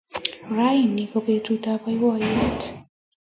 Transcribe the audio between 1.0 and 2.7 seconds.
ko petutap poipoiyet